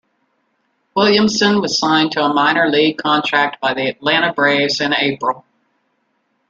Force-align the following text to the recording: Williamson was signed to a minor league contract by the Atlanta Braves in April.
Williamson 0.95 1.61
was 1.61 1.77
signed 1.77 2.11
to 2.13 2.23
a 2.23 2.33
minor 2.33 2.67
league 2.69 2.97
contract 2.97 3.61
by 3.61 3.75
the 3.75 3.87
Atlanta 3.87 4.33
Braves 4.33 4.81
in 4.81 4.95
April. 4.95 5.45